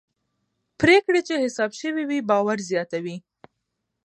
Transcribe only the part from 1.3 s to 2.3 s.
حساب شوي وي